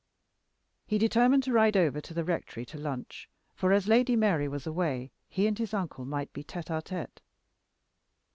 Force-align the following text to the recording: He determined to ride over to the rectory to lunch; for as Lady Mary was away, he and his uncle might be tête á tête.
He 0.87 0.97
determined 0.97 1.43
to 1.43 1.53
ride 1.53 1.77
over 1.77 2.01
to 2.01 2.13
the 2.15 2.23
rectory 2.23 2.65
to 2.65 2.79
lunch; 2.79 3.29
for 3.53 3.71
as 3.71 3.87
Lady 3.87 4.15
Mary 4.15 4.47
was 4.47 4.65
away, 4.65 5.11
he 5.29 5.45
and 5.45 5.55
his 5.59 5.75
uncle 5.75 6.05
might 6.05 6.33
be 6.33 6.43
tête 6.43 6.69
á 6.69 6.81
tête. 6.83 7.19